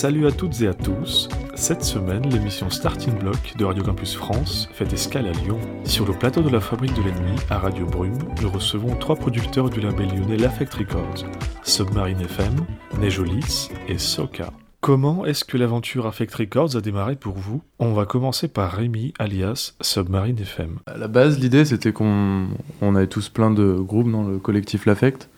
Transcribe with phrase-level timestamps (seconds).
[0.00, 1.28] Salut à toutes et à tous.
[1.54, 5.60] Cette semaine, l'émission Starting Block de Radio Campus France fait escale à Lyon.
[5.84, 9.68] Sur le plateau de la Fabrique de l'Ennemi, à Radio Brume, nous recevons trois producteurs
[9.68, 11.26] du label lyonnais L'Affect Records,
[11.64, 12.64] Submarine FM,
[12.98, 14.54] Nejolis et Soka.
[14.80, 17.60] Comment est-ce que l'aventure Affect Records a démarré pour vous?
[17.78, 20.78] On va commencer par Rémi, alias Submarine FM.
[20.86, 22.46] À la base, l'idée c'était qu'on
[22.80, 25.28] on avait tous plein de groupes dans le collectif L'Affect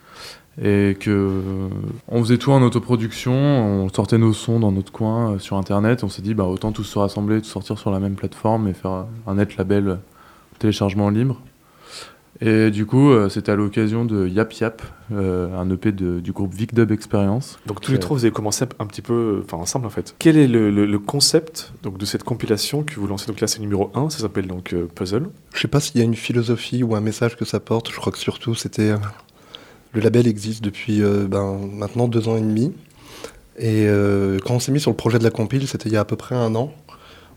[0.61, 1.41] et que
[2.08, 6.05] on faisait tout en autoproduction, on sortait nos sons dans notre coin euh, sur internet,
[6.05, 8.75] on s'est dit bah autant tous se rassembler, tous sortir sur la même plateforme et
[8.75, 9.98] faire un net label
[10.59, 11.41] téléchargement libre.
[12.44, 16.53] Et du coup, euh, c'était à l'occasion de Yap Yap, euh, un EP du groupe
[16.53, 17.59] Vic Dub Experience.
[17.66, 20.14] Donc tous les trois, vous avez commencé un petit peu enfin, ensemble en fait.
[20.19, 23.27] Quel est le, concept donc, de cette compilation que vous lancez?
[23.27, 25.28] Donc là, c'est numéro 1, ça s'appelle donc Puzzle.
[25.55, 27.97] Je sais pas s'il y a une philosophie ou un message que ça porte, je
[27.97, 28.92] crois que surtout c'était
[29.92, 32.72] le label existe depuis euh, ben, maintenant deux ans et demi.
[33.58, 35.96] Et euh, quand on s'est mis sur le projet de la compile, c'était il y
[35.96, 36.72] a à peu près un an.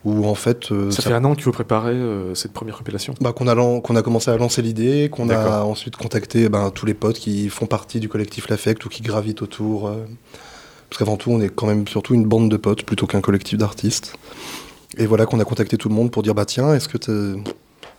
[0.06, 1.98] Où en fait, euh, ça, fait un an que vous préparez
[2.36, 3.16] cette première compilation?
[3.22, 6.86] Bah, Qu'on a, qu'on a commencé à lancer l'idée, qu'on a ensuite contacté ben, tous
[6.86, 9.92] les potes qui font partie du collectif L'Affect ou qui gravitent autour.
[10.90, 13.58] parce qu'avant tout, on est quand même surtout une bande de potes plutôt qu'un collectif
[13.58, 14.14] d'artistes.
[15.00, 17.00] Et voilà qu'on a contacté tout le monde pour dire bah tiens, est-ce que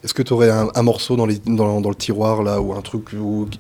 [0.04, 3.08] est-ce que tu aurais un, morceau dans, le tiroir là ou un truc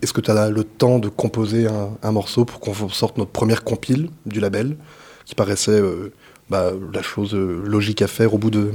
[0.02, 1.66] est-ce que tu as le temps de composer
[2.02, 4.76] un, morceau pour qu'on sorte notre première compile du label
[5.24, 6.12] qui paraissait euh,
[6.50, 8.70] bah, la chose euh, logique à faire au bout de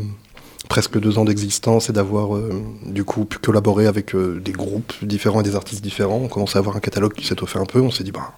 [0.67, 5.39] presque deux ans d'existence et d'avoir euh, du coup pu collaborer avec des groupes différents
[5.41, 6.19] et des artistes différents?
[6.23, 7.79] On commençait à avoir un catalogue qui s'étoffait un peu.
[7.79, 8.33] On s'est dit bah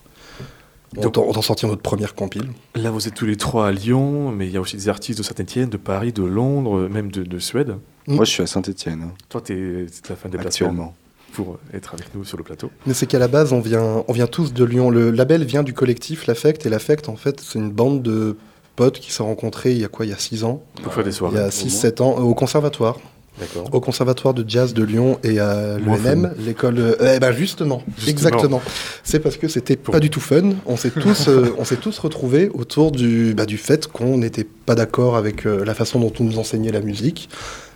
[0.97, 2.49] on sortir notre première compile.
[2.75, 5.19] Là, vous êtes tous les trois à Lyon, mais il y a aussi des artistes
[5.19, 7.75] de Saint-Etienne, de Paris, de Londres, même de Suède.
[8.07, 8.15] Mm.
[8.15, 9.03] Moi, je suis à Saint-Etienne.
[9.03, 9.13] Hein.
[9.29, 10.95] Toi, tu es, la fin des Actuellement.
[11.33, 12.69] Pour être avec nous sur le plateau.
[12.85, 14.91] Mais c'est qu'à la base, on vient, on vient tous de Lyon.
[14.91, 16.65] Le label vient du collectif L'Affect.
[16.67, 18.37] Et L'Affect, en fait, c'est une bande de
[18.75, 20.63] potes qui sont rencontrés il y a quoi Il y a 6 ans?
[20.83, 21.35] Pour faire des soirées.
[21.35, 22.99] Il y a 6-7 ans, au conservatoire.
[23.71, 26.77] Au conservatoire de jazz de Lyon et à l'ENM, l'école.
[26.77, 28.61] Euh, eh ben justement, exactement.
[29.03, 30.51] C'est parce que c'était pas du tout fun.
[30.67, 34.43] On s'est tous, euh, on s'est tous retrouvés autour du, bah, du fait qu'on n'était
[34.43, 37.29] pas d'accord avec euh, la façon dont on nous enseignait la musique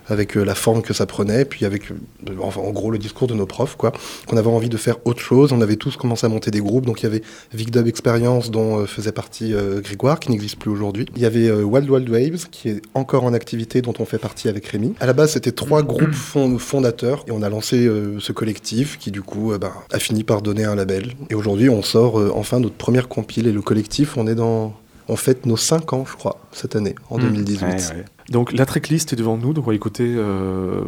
[0.08, 1.94] avec euh, la forme que ça prenait, puis avec, euh,
[2.40, 3.92] enfin, en gros, le discours de nos profs, quoi.
[4.26, 5.52] Qu'on avait envie de faire autre chose.
[5.52, 6.86] On avait tous commencé à monter des groupes.
[6.86, 10.70] Donc, il y avait Vic Dub Experience, dont euh, faisait partie Grégoire, qui n'existe plus
[10.70, 11.06] aujourd'hui.
[11.16, 14.48] Il y avait Wild Wild Waves, qui est encore en activité, dont on fait partie
[14.48, 14.94] avec Rémi.
[15.00, 16.14] À la base, c'était trois groupes
[16.58, 20.64] fondateurs, et on a lancé ce collectif, qui du coup bah, a fini par donner
[20.64, 21.12] un label.
[21.30, 24.74] Et aujourd'hui, on sort enfin notre première compile, et le collectif, on est dans
[25.08, 27.66] on fête nos 5 ans, je crois, cette année, en 2018.
[27.66, 28.17] Mmh.
[28.28, 30.82] Donc la tracklist est devant nous, donc on va écouter euh,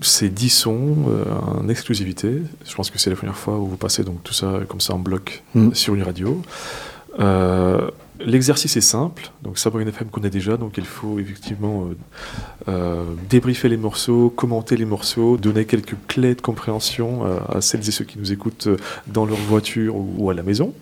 [0.00, 1.24] ces 10 sons euh,
[1.60, 2.42] en exclusivité.
[2.64, 4.94] Je pense que c'est la première fois où vous passez donc tout ça comme ça
[4.94, 5.74] en bloc mmh.
[5.74, 6.40] sur une radio.
[7.20, 7.90] Euh,
[8.20, 11.88] l'exercice est simple, donc Sabrina FM connaît déjà, donc il faut effectivement
[13.28, 18.04] débriefer les morceaux, commenter les morceaux, donner quelques clés de compréhension à celles et ceux
[18.04, 18.68] qui nous écoutent
[19.06, 20.72] dans leur voiture ou à la maison.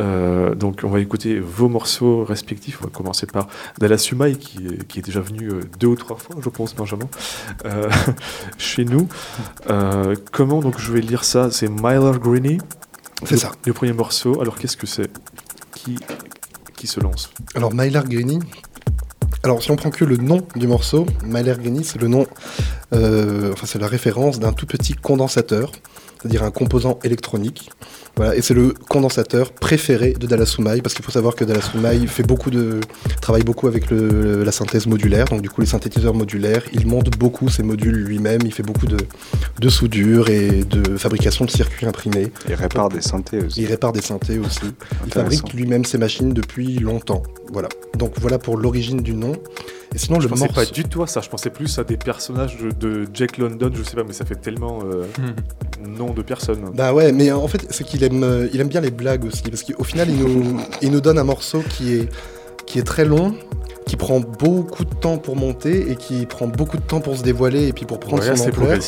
[0.00, 2.78] Euh, donc on va écouter vos morceaux respectifs.
[2.80, 3.48] On va commencer par
[3.78, 7.08] Dallas Sumai qui, qui, est déjà venu euh, deux ou trois fois, je pense, Benjamin,
[7.64, 7.90] euh,
[8.58, 9.08] chez nous.
[10.32, 12.58] comment donc je vais lire ça C'est Myler Greeny.
[13.24, 13.50] C'est ça.
[13.66, 14.40] Le premier morceau.
[14.40, 15.10] Alors qu'est-ce que c'est?
[15.74, 15.98] Qui,
[16.76, 17.30] qui se lance?
[17.54, 18.38] Alors Myler Greeny.
[19.44, 22.26] Alors si on prend que le nom du morceau, Myler Greeny, c'est le nom,
[22.92, 25.70] enfin c'est la référence d'un tout petit condensateur,
[26.20, 27.70] c'est-à-dire un composant électronique
[28.18, 31.70] voilà, et c'est le condensateur préféré de Dallas Soumaï, parce qu'il faut savoir que Dallas
[31.70, 32.80] Soumaï fait beaucoup de,
[33.20, 37.48] travaille beaucoup avec la synthèse modulaire, donc du coup les synthétiseurs modulaires, il monte beaucoup
[37.48, 38.96] ses modules lui-même, il fait beaucoup de,
[39.60, 42.32] de soudure et de fabrication de circuits imprimés.
[42.48, 43.62] Il répare des synthés aussi.
[43.62, 44.74] Il répare des synthés aussi.
[45.06, 47.22] Il fabrique lui-même ses machines depuis longtemps.
[47.52, 47.68] Voilà.
[47.96, 49.34] Donc voilà pour l'origine du nom.
[49.94, 51.20] Et sinon, je le pensais pas du tout à ça.
[51.20, 54.36] Je pensais plus à des personnages de, Jack London, je sais pas, mais ça fait
[54.36, 55.96] tellement euh, hmm.
[55.96, 56.70] nom de personne.
[56.74, 59.42] Bah ouais, mais en fait, c'est qu'il aime, euh, il aime bien les blagues aussi,
[59.42, 62.08] parce qu'au final, il nous, il nous donne un morceau qui est,
[62.66, 63.34] qui est très long,
[63.86, 67.22] qui prend beaucoup de temps pour monter et qui prend beaucoup de temps pour se
[67.22, 68.78] dévoiler et puis pour prendre son ampleur.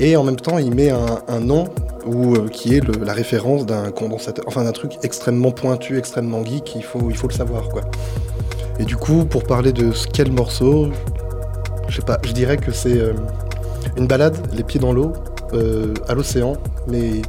[0.00, 1.68] Et en même temps, il met un, nom
[2.04, 6.74] où, euh, qui est la référence d'un condensateur, enfin d'un truc extrêmement pointu, extrêmement geek.
[6.74, 7.82] Il faut, il faut le savoir, quoi.
[8.78, 10.90] Et du coup, pour parler de ce qu'est le morceau,
[11.88, 13.12] je sais pas, je dirais que c'est euh,
[13.96, 15.12] une balade, les pieds dans l'eau,
[15.52, 16.54] euh, à l'océan,
[16.88, 17.22] mais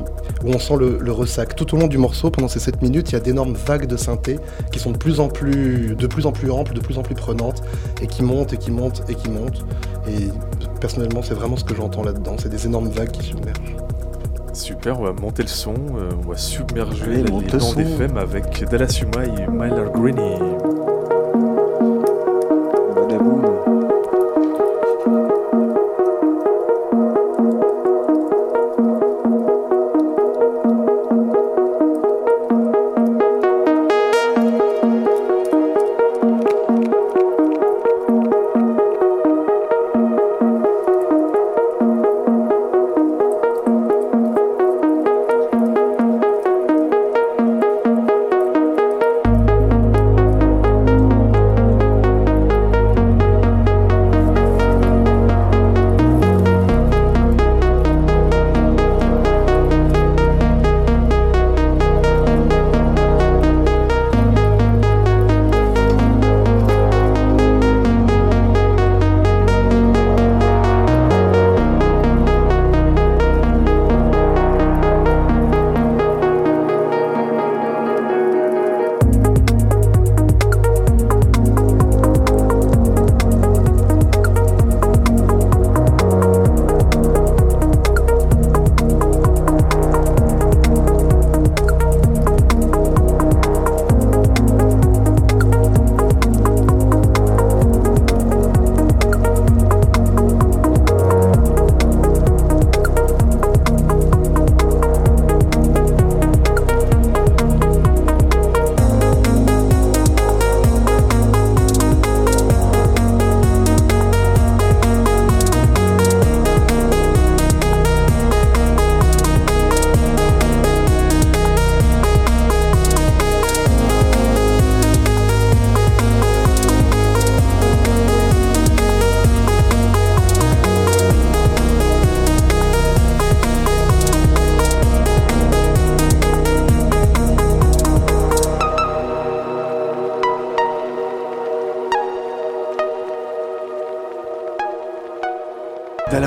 [0.43, 1.55] où on sent le, ressac.
[1.55, 3.97] Tout au long du morceau, pendant ces 7 minutes, il y a d'énormes vagues de
[3.97, 4.39] synthé
[4.71, 7.15] qui sont de plus en plus, de plus en plus amples, de plus en plus
[7.15, 7.61] prenantes,
[8.01, 9.65] et qui montent et qui montent et qui montent.
[10.07, 10.29] Et
[10.81, 12.35] personnellement, c'est vraiment ce que j'entends là-dedans.
[12.39, 13.75] C'est des énormes vagues qui submergent.
[14.53, 18.63] Super, on va monter le son, euh, on va submerger les noms des femmes avec
[18.69, 20.84] Dallas et Myler Greeny.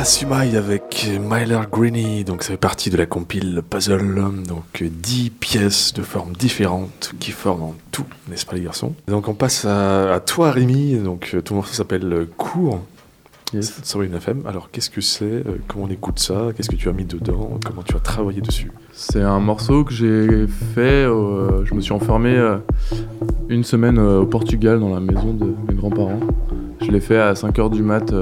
[0.05, 5.93] Sumaï avec Myler Greeny, donc ça fait partie de la compile Puzzle, donc 10 pièces
[5.93, 8.95] de formes différentes qui forment en tout, n'est-ce pas les garçons?
[9.07, 12.81] Donc on passe à, toi Rémi, donc ton morceau s'appelle Cours
[13.53, 13.81] yes.
[13.85, 14.43] sur une FM.
[14.47, 16.49] Alors qu'est-ce que c'est euh, Comment on écoute ça?
[16.57, 17.59] Qu'est-ce que tu as mis dedans?
[17.65, 18.73] Comment tu as travaillé dessus?
[18.93, 22.59] C'est un morceau que j'ai fait, euh, je me suis enfermé euh,
[23.49, 26.21] une semaine au Portugal dans la maison de mes grands-parents.
[26.81, 28.13] Je l'ai fait à 5h du mat'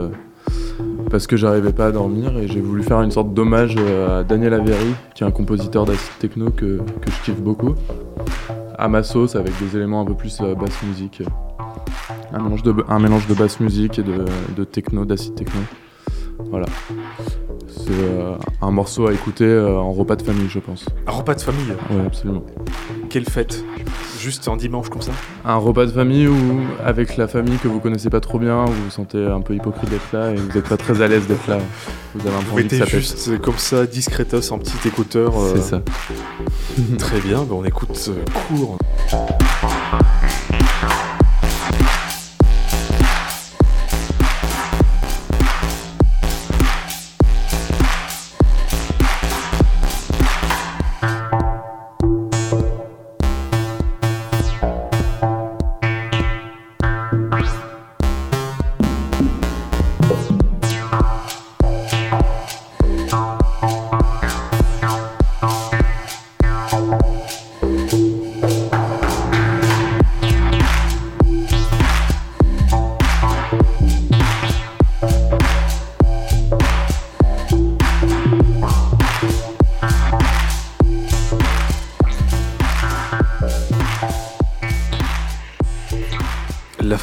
[1.10, 4.24] parce que j'arrivais pas à dormir et j'ai voulu faire une sorte d'hommage euh, à
[4.24, 7.74] Daniel Avery, qui est un compositeur d'acid techno que, je kiffe beaucoup,
[8.78, 11.22] à ma sauce avec des éléments un peu plus euh, basse musique.
[12.32, 14.24] Un mélange de, un mélange de basse musique et de,
[14.56, 15.60] de techno, d'acid techno.
[16.50, 16.66] Voilà.
[17.68, 20.86] C'est euh, un morceau à écouter en repas de famille, je pense.
[21.06, 21.72] Un repas de famille?
[21.90, 22.42] Oui, absolument.
[23.08, 23.64] Quelle fête?
[24.26, 25.12] Juste un dimanche comme ça
[25.44, 28.72] Un repas de famille ou avec la famille que vous connaissez pas trop bien, vous
[28.72, 31.46] vous sentez un peu hypocrite d'être là et vous n'êtes pas très à l'aise d'être
[31.46, 31.58] là.
[32.12, 35.32] Vous avez un peu envie juste comme ça, discretos en petit écouteur.
[35.54, 35.80] C'est ça.
[36.98, 38.10] très bien, ben, on écoute
[38.48, 38.78] court.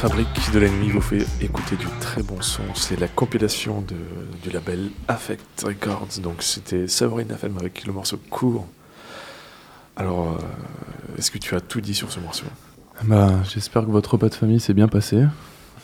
[0.03, 2.63] De la nuit vous fait écouter du très bon son.
[2.75, 3.95] C'est la compilation de,
[4.43, 6.19] du label Affect Records.
[6.21, 8.67] Donc c'était Savorine FM avec le morceau court.
[9.95, 12.43] Alors, euh, est-ce que tu as tout dit sur ce morceau?
[13.05, 15.23] Bah, J'espère que votre repas de famille s'est bien passé.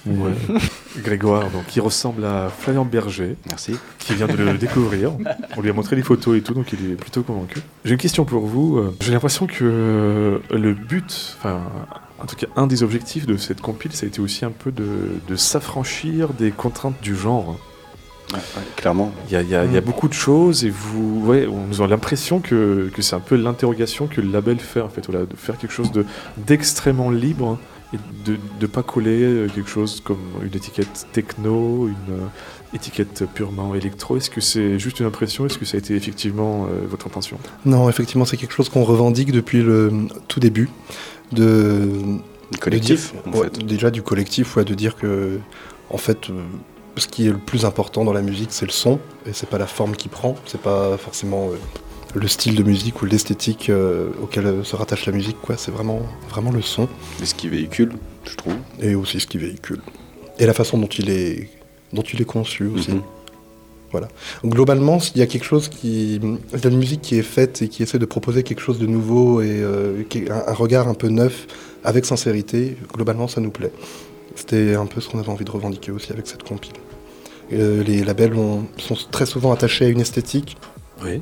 [0.97, 3.38] Grégoire, donc, qui ressemble à Florian Berger.
[3.47, 3.77] Merci.
[3.99, 5.13] Qui vient de le découvrir.
[5.55, 7.61] On lui a montré les photos et tout, donc il est plutôt convaincu.
[7.85, 8.81] J'ai une question pour vous.
[8.99, 11.61] J'ai l'impression que le but, enfin,
[12.21, 14.71] en tout cas, un des objectifs de cette compile, ça a été aussi un peu
[14.71, 14.85] de,
[15.27, 17.57] de s'affranchir des contraintes du genre
[18.75, 19.11] clairement.
[19.29, 19.79] Il y, a, mm.
[19.81, 24.21] beaucoup de choses et vous, ouais, on a l'impression que, c'est un peu l'interrogation que
[24.21, 25.91] le label fait en fait, voilà, de faire quelque chose
[26.38, 27.57] d'extrêmement libre
[27.93, 33.23] et de ne pas coller euh, quelque chose comme une étiquette techno, une euh, étiquette
[33.33, 34.15] purement électro.
[34.15, 35.47] Est-ce que c'est juste une impression?
[35.47, 37.39] Est-ce que ça a été effectivement euh, votre intention?
[37.65, 39.91] Non, effectivement, c'est quelque chose qu'on revendique depuis le
[40.27, 40.69] tout début.
[41.31, 41.88] De,
[42.59, 43.13] collectif,
[43.63, 45.39] Déjà du collectif, ouais, de dire que,
[45.89, 46.29] en fait,
[46.98, 49.57] ce qui est le plus important dans la musique, c'est le son, et c'est pas
[49.57, 51.55] la forme qui prend, c'est pas forcément euh,
[52.15, 55.57] le style de musique ou l'esthétique euh, auquel se rattache la musique, quoi.
[55.57, 56.88] C'est vraiment, vraiment le son.
[57.21, 57.93] Et ce qui véhicule,
[58.25, 58.55] je trouve.
[58.81, 59.81] Et aussi ce qui véhicule.
[60.39, 61.50] Et la façon dont il est,
[61.93, 62.91] dont il est conçu aussi.
[62.91, 63.01] Mhm.
[63.91, 64.08] Voilà.
[64.46, 66.15] globalement, s'il y a quelque chose qui.
[66.15, 68.79] Il y a une musique qui est faite et qui essaie de proposer quelque chose
[68.79, 71.48] de nouveau et euh, un, regard un peu neuf,
[71.84, 73.72] avec sincérité, globalement, ça nous plaît.
[74.36, 76.74] C'était un peu ce qu'on avait envie de revendiquer aussi avec cette compile.
[77.51, 78.36] Euh, les labels
[78.77, 80.58] sont très souvent attachés à une esthétique,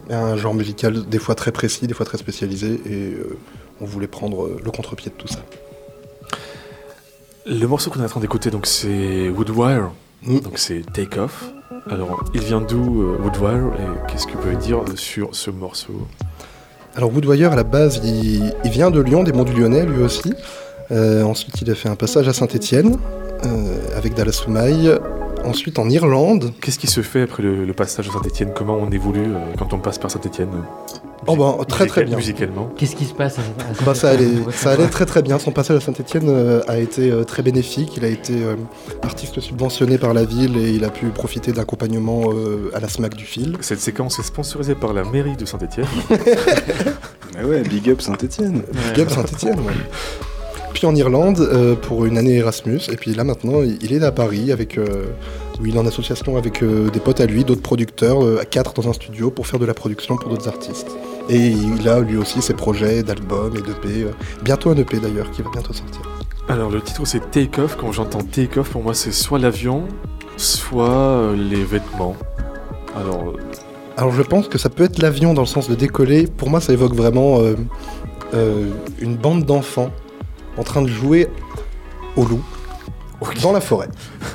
[0.10, 3.38] à un genre musical des fois très précis, des fois très spécialisé, et euh,
[3.80, 5.40] on voulait prendre le contre-pied de tout ça.
[7.46, 9.92] Le morceau qu'on est en train d'écouter, donc c'est Woodwire,
[10.24, 10.40] mm.
[10.40, 11.52] donc c'est Take Off.
[11.90, 16.08] Alors, il vient d'où Woodwire et qu'est-ce que vous pouvez dire sur ce morceau?
[16.96, 20.04] Alors Woodwire à la base, il, il, vient de Lyon, des Monts du Lyonnais lui
[20.04, 20.34] aussi.
[20.92, 22.98] ensuite, il a fait un passage à Saint-Étienne
[23.96, 24.92] avec Dallas Soumaï
[25.48, 26.54] ensuite en Irlande.
[26.62, 29.80] Qu'est-ce qui se fait après le, passage à Saint-Etienne Comment on évolue euh, quand on
[29.80, 30.50] passe par Saint-Etienne
[31.26, 32.16] Oh ben, très très bien.
[32.16, 32.70] Musicalement?
[32.78, 33.42] Qu'est-ce qui se passe à,
[33.84, 35.40] bah, ça, allait, ça allait très très bien.
[35.40, 37.98] Son passage à Saint-Etienne euh, a été euh, très bénéfique.
[37.98, 38.34] Il a été
[39.02, 42.32] artiste subventionné par la ville et il a pu profiter d'accompagnement
[42.74, 43.58] à la SMAC du fil.
[43.62, 45.88] Cette séquence est sponsorisée par la mairie de Saint-Etienne.
[47.36, 48.64] Mais ouais, big up Saint-Etienne.
[48.96, 49.74] Big up Saint-Etienne, ouais
[50.78, 52.82] puis en Irlande euh, pour une année Erasmus.
[52.92, 55.06] Et puis là maintenant, il est à Paris avec, euh,
[55.60, 58.74] où il est en association avec euh, des potes à lui, d'autres producteurs, à quatre
[58.74, 60.96] dans un studio pour faire de la production pour d'autres artistes.
[61.30, 64.06] Et il a lui aussi ses projets d'albums et d'EP.
[64.44, 66.02] bientôt un EP d'ailleurs qui va bientôt sortir.
[66.48, 67.76] Alors le titre c'est Take Off.
[67.76, 69.88] Quand j'entends Take Off, pour moi c'est soit l'avion,
[70.36, 72.16] soit les vêtements.
[72.96, 73.34] Alors.
[73.98, 76.28] Alors je pense que ça peut être l'avion dans le sens de décoller.
[76.28, 77.42] Pour moi, ça évoque vraiment
[79.02, 79.90] une bande d'enfants
[80.58, 81.28] en train de jouer
[82.16, 82.44] au loup
[83.42, 83.90] dans la forêt.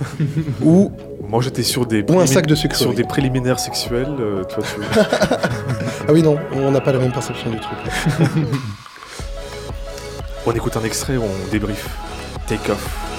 [0.62, 0.90] ou
[1.28, 4.14] moi j'étais sur des ou un sac de sucre sur des préliminaires sexuels.
[4.18, 4.80] Euh, toi tu...
[6.08, 7.78] ah oui non, on n'a pas la même perception du truc.
[10.46, 11.88] on écoute un extrait, on débrief.
[12.46, 13.11] Take off.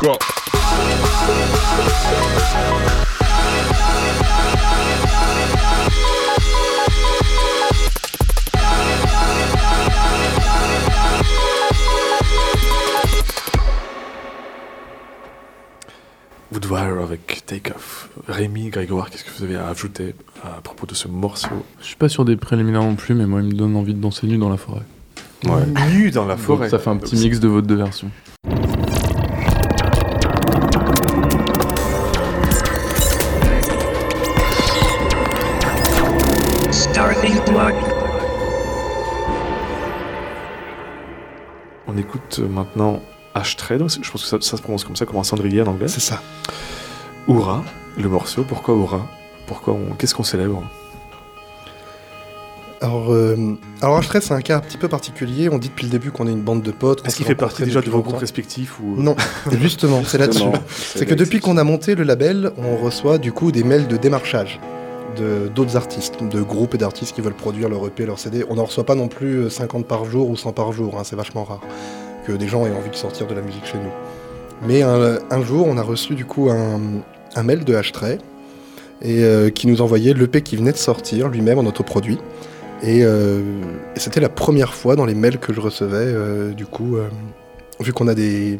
[0.00, 0.16] Go.
[16.50, 18.08] Woodwire avec Take Off.
[18.26, 21.48] Rémi, Grégoire, qu'est-ce que vous avez à ajouter à propos de ce morceau?
[21.80, 24.00] Je suis pas sur des préliminaires non plus, mais moi il me donne envie de
[24.00, 24.80] danser nu dans la forêt.
[25.44, 25.66] Ouais.
[25.90, 26.70] Nu dans la forêt.
[26.70, 28.10] ça fait un petit mix de votre deux versions.
[41.92, 43.02] On écoute maintenant
[43.34, 45.88] H-Trade, je pense que ça, se prononce comme ça, comme un cendrier en anglais.
[45.88, 46.22] C'est ça.
[47.26, 47.64] Oura,
[47.98, 49.08] le morceau, pourquoi Oura?
[49.48, 49.94] Pourquoi on...
[49.94, 50.62] Qu'est-ce qu'on célèbre?
[52.80, 55.48] Alors, euh, alors H13, c'est un cas un petit peu particulier.
[55.48, 57.04] On dit depuis le début qu'on est une bande de potes.
[57.04, 58.94] Est-ce qu'il fait partie déjà de vos groupes respectifs ou...
[59.02, 59.16] Non,
[59.60, 60.44] justement, c'est là-dessus.
[60.68, 63.96] C'est que depuis qu'on a monté le label, on reçoit du coup des mails de
[63.96, 64.60] démarchage
[65.54, 68.44] d'autres artistes, de groupes et d'artistes qui veulent produire leur EP, leur CD.
[68.48, 71.16] On n'en reçoit pas non plus 50 par jour ou 100 par jour, hein, c'est
[71.16, 71.60] vachement rare
[72.26, 73.90] que des gens aient envie de sortir de la musique chez nous.
[74.66, 78.18] Mais un, jour, on a reçu du coup un, mail de H-Tray
[79.02, 82.18] et euh, qui nous envoyait l'EP qui venait de sortir lui-même en autoproduit.
[82.82, 83.40] Et, euh,
[83.96, 86.96] et c'était la première fois dans les mails que je recevais, euh, du coup,
[87.80, 88.58] vu qu'on a des,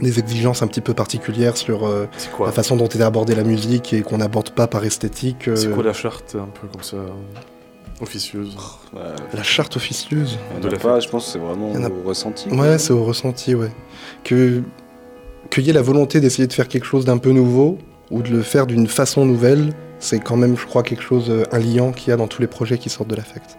[0.00, 2.06] des exigences un petit peu particulières sur euh,
[2.40, 5.48] la façon dont est abordée la musique et qu'on n'aborde pas par esthétique.
[5.54, 6.96] C'est quoi euh, la charte un peu comme ça
[8.00, 8.56] officieuse
[9.32, 12.48] La charte officieuse De la pas, je pense que c'est vraiment au ressenti.
[12.50, 13.70] Ouais, c'est au ressenti, ouais.
[14.24, 14.62] Que
[15.50, 17.78] qu'il y ait la volonté d'essayer de faire quelque chose d'un peu nouveau
[18.10, 21.44] ou de le faire d'une façon nouvelle, c'est quand même, je crois, quelque chose, euh,
[21.52, 23.56] un liant qu'il y a dans tous les projets qui sortent de l'affect.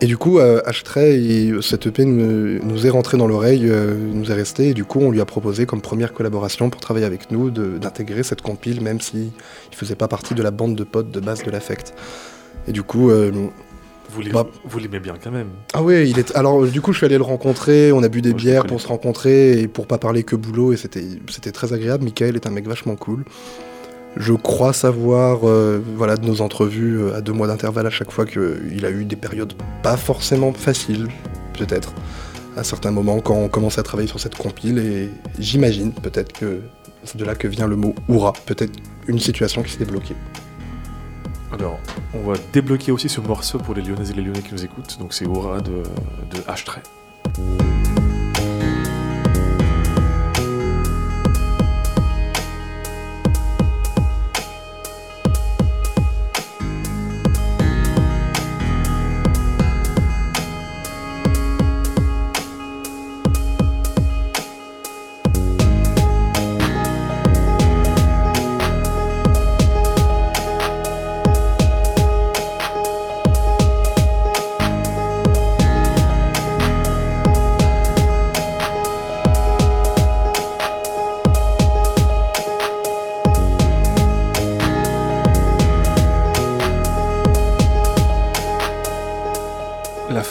[0.00, 4.34] Et du coup, euh, H-Tray, cette EP nous, est rentré dans l'oreille, euh, nous est
[4.34, 7.50] resté, et du coup, on lui a proposé comme première collaboration pour travailler avec nous
[7.50, 11.20] d'intégrer cette compile, même s'il ne faisait pas partie de la bande de potes de
[11.20, 11.94] base de l'affect.
[12.68, 13.10] Et du coup,
[14.32, 15.48] bah, vous l'aimez bien quand même.
[15.74, 16.34] Ah oui, il est.
[16.34, 17.92] Alors du coup, je suis allé le rencontrer.
[17.92, 20.72] On a bu des bières pour se rencontrer et pour pas parler que boulot.
[20.72, 22.04] Et c'était c'était très agréable.
[22.04, 23.24] Michael est un mec vachement cool.
[24.16, 28.10] Je crois savoir, euh, voilà, de nos entrevues euh, à deux mois d'intervalle à chaque
[28.10, 31.08] fois qu'il a eu des périodes pas forcément faciles,
[31.56, 31.92] peut-être,
[32.56, 34.78] à certains moments quand on commençait à travailler sur cette compile.
[34.78, 36.62] Et j'imagine peut-être que
[37.04, 38.72] c'est de là que vient le mot oura, peut-être
[39.06, 40.16] une situation qui s'est débloquée.
[41.52, 41.78] Alors,
[42.12, 44.98] on va débloquer aussi ce morceau pour les Lyonnaises et les Lyonnais qui nous écoutent.
[44.98, 45.82] Donc c'est Aura de,
[46.34, 46.42] de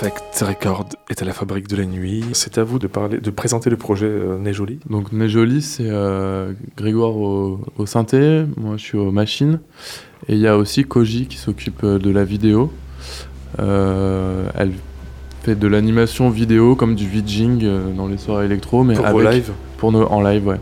[0.04, 1.32] H-Tray.
[1.34, 2.24] fabrique de la nuit.
[2.34, 4.80] C'est à vous de parler, de présenter le projet euh, Né Jolie.
[4.90, 9.60] Donc Né Jolie, c'est euh, Grégoire au, synthé, moi je suis aux machines,
[10.28, 12.72] et il y a aussi Koji qui s'occupe euh, de la vidéo.
[13.58, 14.72] elle
[15.44, 19.52] fait de l'animation vidéo comme du VJing dans les soirées électro, mais pour avec, live.
[19.78, 20.60] Pour nos, en live, ouais,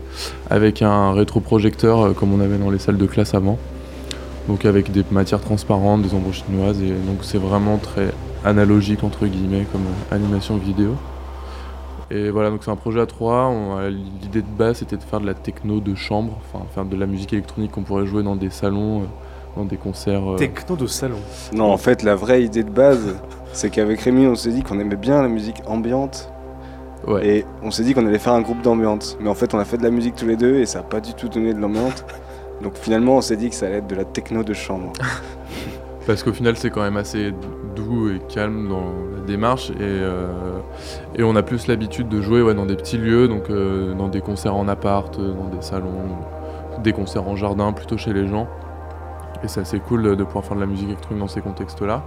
[0.48, 3.58] avec un rétroprojecteur comme on avait dans les salles de classe avant.
[4.48, 8.12] Donc avec des matières transparentes, des ombres chinoises, et donc c'est vraiment très
[8.46, 10.94] analogique entre guillemets comme animation vidéo.
[12.10, 13.52] Et voilà, donc c'est un projet à trois.
[13.90, 17.06] L'idée de base c'était de faire de la techno de chambre, enfin faire de la
[17.06, 19.06] musique électronique qu'on pourrait jouer dans des salons, euh,
[19.56, 20.32] dans des concerts.
[20.32, 20.36] Euh.
[20.36, 21.18] Techno de salon
[21.52, 23.16] Non, en fait, la vraie idée de base,
[23.52, 26.30] c'est qu'avec Rémi, on s'est dit qu'on aimait bien la musique ambiante.
[27.08, 27.26] Ouais.
[27.26, 29.16] Et on s'est dit qu'on allait faire un groupe d'ambiance.
[29.20, 30.84] Mais en fait, on a fait de la musique tous les deux et ça n'a
[30.84, 32.04] pas du tout donné de l'ambiance.
[32.62, 34.92] Donc finalement, on s'est dit que ça allait être de la techno de chambre.
[36.06, 37.32] Parce qu'au final, c'est quand même assez
[37.74, 39.70] doux et calme dans la démarche.
[39.70, 40.28] Et, euh,
[41.16, 44.08] et on a plus l'habitude de jouer ouais, dans des petits lieux, donc euh, dans
[44.08, 46.16] des concerts en appart, euh, dans des salons,
[46.82, 48.46] des concerts en jardin, plutôt chez les gens.
[49.42, 52.04] Et c'est assez cool de pouvoir faire de la musique électronique dans ces contextes-là.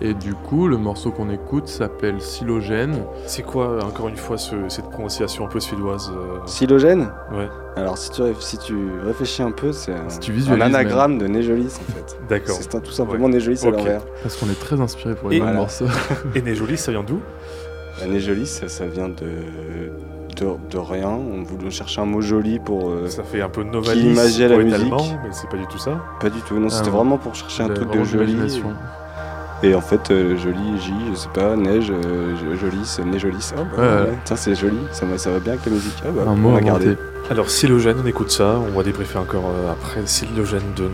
[0.00, 3.04] Et du coup, le morceau qu'on écoute s'appelle Silogène.
[3.26, 7.48] C'est quoi, encore une fois, cette prononciation un peu suédoise euh Silogène Ouais.
[7.76, 12.18] Alors, si tu, si tu réfléchis un peu, c'est un, anagramme de Néjolis, en fait.
[12.28, 12.56] D'accord.
[12.60, 13.32] C'est tout simplement ouais.
[13.32, 14.02] Néjolis à l'envers.
[14.22, 15.54] Parce qu'on est très inspiré pour les voilà.
[15.54, 15.86] morceaux.
[16.34, 17.20] Et Néjolis, ça vient d'où?
[18.00, 19.92] Bah, Néjolis, ça, ça vient de,
[20.70, 21.08] de, rien.
[21.10, 22.90] On voulait chercher un mot joli pour.
[22.90, 24.92] Euh, ça fait un peu novalis qui la musique.
[25.22, 26.00] mais c'est pas du tout ça.
[26.20, 26.58] Pas du tout.
[26.58, 28.36] Non, c'était ah vraiment pour chercher un truc de joli.
[29.64, 32.34] Et en fait, euh, joli, J, je sais pas, neige, euh.
[33.56, 36.02] Ah, bah, ouais, Tiens, c'est joli, ça va, ça va bien avec la musique.
[36.04, 36.98] Ah, bah, un mot on va garder.
[37.30, 40.90] Alors, Silogène, on écoute ça, on va débriefer encore euh, après Silogène de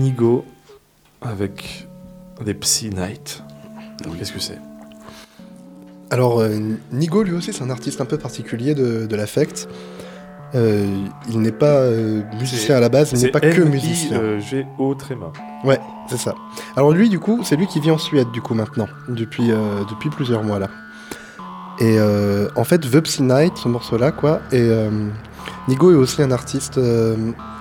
[0.00, 0.42] Neigelis.
[1.22, 1.86] avec
[2.44, 3.42] des Psy Night.
[4.18, 4.58] Qu'est-ce que c'est?
[6.10, 6.42] Alors,
[6.92, 9.68] Nigo, lui aussi, c'est un artiste un peu particulier de, de l'affect.
[10.56, 14.40] Euh, il n'est pas euh, musicien à la base, il n'est pas que musicien.
[14.40, 15.32] G O Tréma.
[15.62, 16.34] Ouais, c'est ça.
[16.74, 19.84] Alors lui, du coup, c'est lui qui vit en Suède, du coup, maintenant, depuis, euh,
[19.88, 20.68] depuis plusieurs mois là.
[21.78, 21.98] Et
[22.56, 24.40] en fait, Vupsy Night, ce morceau-là, quoi.
[24.52, 24.70] Et
[25.66, 26.78] Nigo est aussi un artiste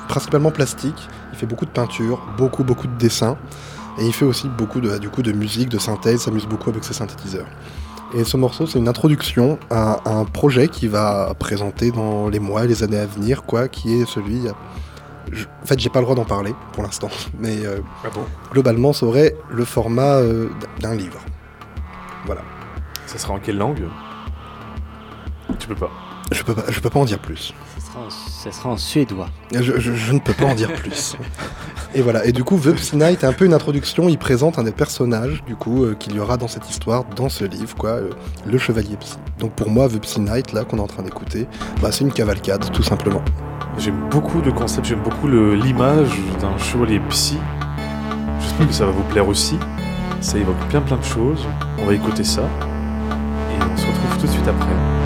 [0.10, 1.08] principalement plastique.
[1.40, 3.38] Il fait beaucoup de peinture, beaucoup, beaucoup de dessins.
[3.98, 6.84] Et il fait aussi beaucoup de, du coup, de musique, de synthèse, s'amuse beaucoup avec
[6.84, 7.48] ses synthétiseurs.
[8.14, 12.66] Et ce morceau, c'est une introduction à, un projet qui va présenter dans les mois
[12.66, 14.50] et les années à venir, quoi, qui est celui.
[14.50, 18.26] en fait, j'ai pas le droit d'en parler pour l'instant, mais euh, ah bon?
[18.52, 20.50] globalement, ça aurait le format euh,
[20.82, 21.22] d'un livre.
[22.26, 22.42] Voilà.
[23.06, 23.86] Ça sera en quelle langue?
[25.58, 25.92] Tu peux pas.
[26.32, 27.54] Je peux pas, je peux pas en dire plus.
[28.10, 29.30] Ça sera en, suédois.
[29.52, 31.18] Je, ne peux pas en dire plus.
[31.96, 32.26] Et voilà.
[32.26, 34.08] Et du coup, The Night est un peu une introduction.
[34.10, 37.30] Il présente un des personnages, du coup, euh, qu'il y aura dans cette histoire, dans
[37.30, 38.10] ce livre, quoi, euh,
[38.46, 39.18] le Chevalier Psy.
[39.40, 41.48] Donc pour moi, The Psy Night, là, qu'on est en train d'écouter,
[41.82, 43.24] bah, c'est une cavalcade, tout simplement.
[43.78, 47.38] J'aime beaucoup le concept, j'aime beaucoup l'image d'un chevalier psy.
[48.40, 49.58] J'espère que ça va vous plaire aussi.
[50.22, 51.46] Ça évoque bien plein de choses.
[51.80, 52.42] On va écouter ça.
[52.42, 54.99] Et on se retrouve tout de suite après.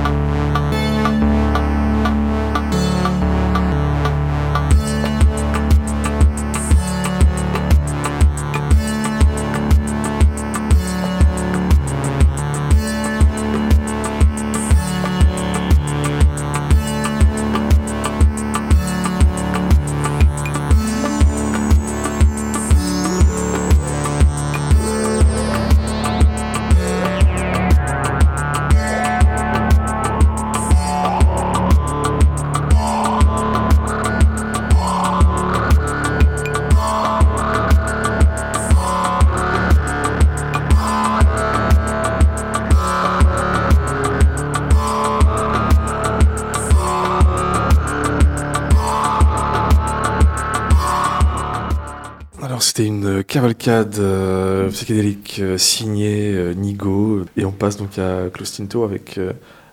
[53.43, 57.25] Cavalcade euh, psychédélique euh, signée euh, Nigo.
[57.35, 59.19] Et on passe donc à Klaus Tinto avec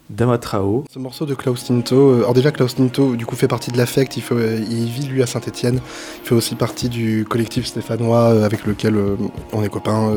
[0.09, 0.85] Damatrao.
[0.91, 4.17] Ce morceau de Klaus Tinto, alors déjà Klaus Tinto du coup fait partie de l'affect,
[4.17, 4.25] il,
[4.69, 5.79] il vit lui à Saint-Etienne,
[6.21, 8.97] il fait aussi partie du collectif stéphanois avec lequel
[9.53, 10.11] on est copains,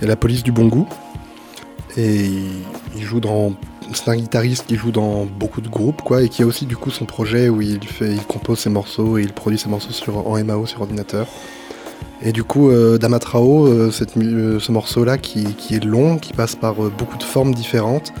[0.00, 0.88] et la police du bon goût.
[1.98, 2.30] Et
[2.96, 3.52] il joue dans
[3.92, 6.76] c'est un guitariste qui joue dans beaucoup de groupes, quoi, et qui a aussi du
[6.76, 9.92] coup son projet où il fait, il compose ses morceaux et il produit ses morceaux
[9.92, 11.26] sur, en MAO sur ordinateur.
[12.22, 16.74] Et du coup, euh, Damatrao, euh, euh, ce morceau-là qui, est long, qui passe par
[16.74, 18.12] beaucoup de formes différentes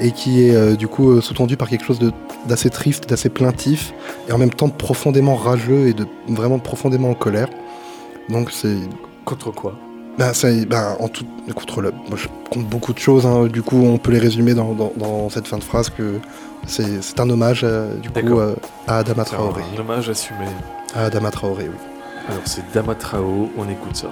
[0.00, 2.00] et qui est du coup sous-tendu par quelque chose
[2.48, 3.94] d'assez triste, d'assez plaintif
[4.28, 7.48] et en même temps profondément rageux et de vraiment profondément en colère.
[8.28, 8.76] Donc c'est
[9.24, 9.78] contre quoi?
[10.18, 10.32] Bah,
[10.68, 13.24] bah, en tout, contre le, je compte beaucoup de choses.
[13.24, 13.46] Hein.
[13.46, 16.18] du coup, on peut les résumer dans, cette fin de phrase que
[16.66, 17.64] c'est un hommage
[18.02, 18.40] du coup
[18.88, 19.62] à Adama Traoré.
[19.76, 20.46] Un hommage assumé.
[20.92, 21.93] À Adama Traoré, oui.
[22.28, 24.08] Alors c'est Damatrao, on écoute ça.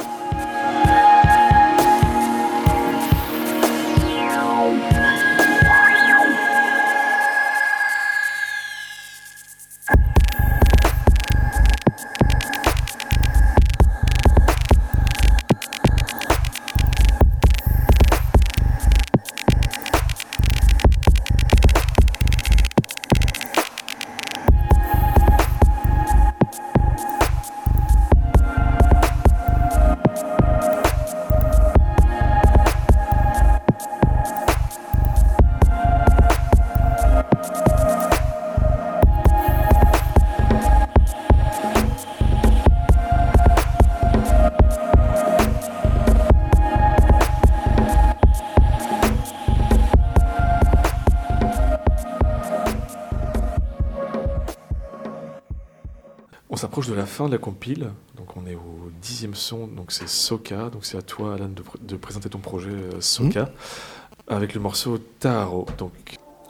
[56.81, 57.91] De la fin de la compile.
[58.17, 60.71] Donc on est au dixième son, donc c'est Soka.
[60.71, 64.33] Donc c'est à toi, Alan, de, présenter ton projet euh, Soka hmm.
[64.33, 65.67] avec le morceau Taro.
[65.79, 65.93] Donc.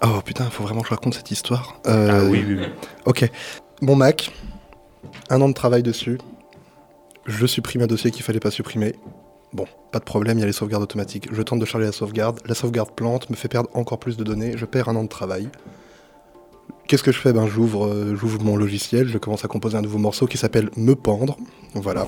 [0.05, 1.81] Oh putain, faut vraiment que je raconte cette histoire.
[1.87, 2.67] Euh, ah oui, oui, oui.
[3.05, 3.29] Ok.
[3.81, 4.33] Mon Mac,
[5.29, 6.19] un an de travail dessus.
[7.27, 8.95] Je supprime un dossier qu'il fallait pas supprimer.
[9.53, 11.29] Bon, pas de problème, il y a les sauvegardes automatiques.
[11.31, 12.41] Je tente de charger la sauvegarde.
[12.47, 14.57] La sauvegarde plante, me fait perdre encore plus de données.
[14.57, 15.49] Je perds un an de travail.
[16.87, 17.33] Qu'est-ce que je fais?
[17.33, 20.71] Ben, j'ouvre, euh, j'ouvre mon logiciel, je commence à composer un nouveau morceau qui s'appelle
[20.77, 21.37] Me pendre.
[21.75, 22.07] Voilà.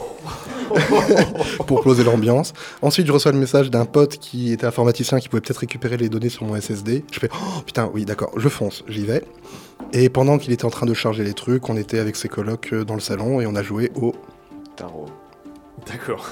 [1.67, 2.53] pour closer l'ambiance.
[2.83, 6.09] Ensuite, je reçois le message d'un pote qui était informaticien qui pouvait peut-être récupérer les
[6.09, 7.05] données sur mon SSD.
[7.13, 9.23] Je fais oh putain, oui, d'accord, je fonce, j'y vais.
[9.93, 12.71] Et pendant qu'il était en train de charger les trucs, on était avec ses colocs
[12.73, 14.15] euh, dans le salon et on a joué au
[14.77, 15.07] tarot.
[15.87, 16.29] D'accord.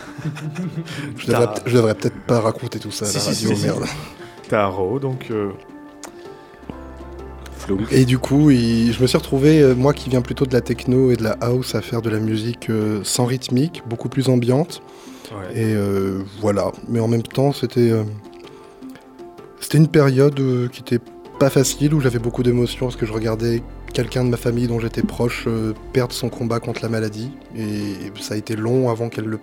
[1.16, 3.84] je, devrais, devrais peut-être pas raconter tout ça à la radio, merde.
[4.48, 5.28] Taro, donc.
[5.30, 5.50] Euh,
[7.90, 11.10] et du coup, je me suis retrouvé, euh, moi qui viens plutôt de la techno
[11.10, 14.82] et de la house, à faire de la musique euh, sans rythmique, beaucoup plus ambiante.
[15.54, 15.74] Et
[16.42, 16.72] voilà.
[16.88, 17.90] Mais en même temps, c'était
[19.60, 20.38] c'était une période
[20.70, 21.00] qui était
[21.38, 23.62] pas facile, où j'avais beaucoup d'émotions parce que je regardais
[23.94, 25.48] quelqu'un de ma famille dont j'étais proche
[25.94, 27.30] perdre son combat contre la maladie.
[27.56, 29.38] Et ça a été long avant qu'elle le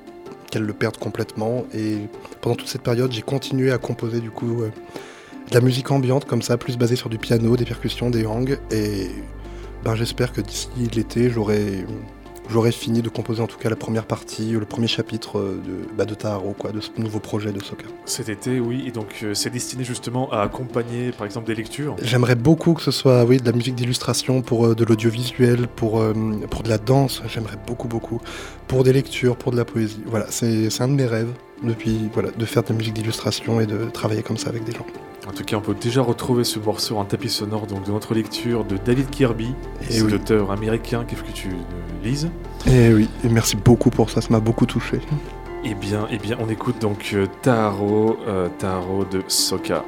[0.49, 1.65] qu'elle le perde complètement.
[1.73, 1.97] Et
[2.41, 4.69] pendant toute cette période, j'ai continué à composer du coup euh,
[5.49, 8.57] de la musique ambiante comme ça, plus basée sur du piano, des percussions, des hangs.
[8.71, 9.09] Et
[9.83, 14.51] ben, j'espère que d'ici l'été, j'aurai fini de composer en tout cas la première partie,
[14.51, 17.85] le premier chapitre euh, de, bah, de Taharo, quoi, de ce nouveau projet de Soka.
[18.05, 21.95] Cet été, oui, et donc euh, c'est destiné justement à accompagner par exemple des lectures
[22.01, 26.03] J'aimerais beaucoup que ce soit oui, de la musique d'illustration, pour euh, de l'audiovisuel, pour,
[26.49, 28.21] pour de la danse, j'aimerais beaucoup, beaucoup,
[28.67, 30.01] pour des lectures, pour de la poésie.
[30.05, 33.65] Voilà, c'est un de mes rêves depuis, voilà, de faire de la musique d'illustration et
[33.65, 34.85] de travailler comme ça avec des gens.
[35.27, 38.13] En tout cas, on peut déjà retrouver ce morceau en tapis sonore donc de notre
[38.13, 39.53] lecture de David Kirby,
[39.89, 41.49] et l'auteur américain qu'est-ce que tu
[42.03, 42.31] lises?
[42.65, 44.99] Et eh oui, et merci beaucoup pour ça, ça m'a beaucoup touché.
[45.65, 49.83] Eh bien, eh bien, on écoute donc euh, Taro, euh, Taro de Soka.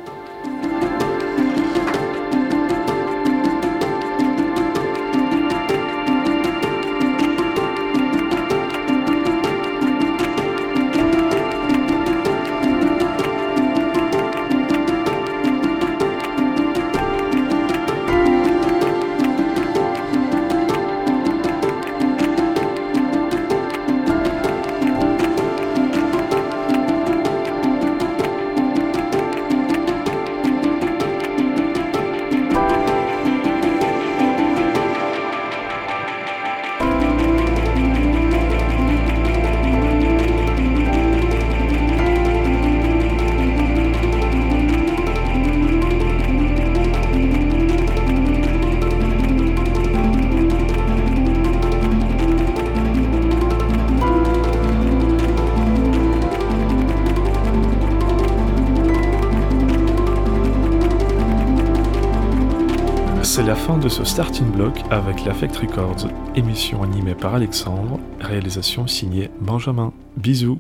[63.70, 69.94] De ce starting block avec l'Affect Records, émission animée par Alexandre, réalisation signée Benjamin.
[70.18, 70.60] Bisous